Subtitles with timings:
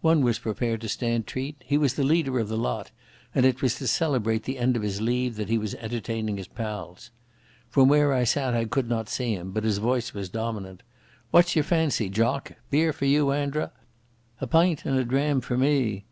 [0.00, 2.92] One was prepared to stand treat; he was the leader of the lot,
[3.34, 6.48] and it was to celebrate the end of his leave that he was entertaining his
[6.48, 7.10] pals.
[7.68, 10.82] From where I sat I could not see him, but his voice was dominant.
[11.30, 12.52] "What's your fancy, jock?
[12.70, 13.70] Beer for you, Andra?
[14.40, 16.04] A pint and a dram for me.